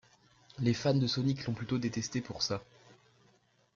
[0.57, 2.63] Les fans de Sonic l'ont plutôt détesté pour ça.